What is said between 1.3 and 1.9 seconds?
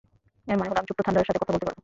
কথা বলতে পারব।